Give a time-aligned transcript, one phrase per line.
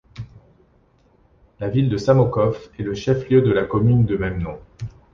[1.59, 4.57] La ville de Samokov est le chef-lieu de la commune de même nom.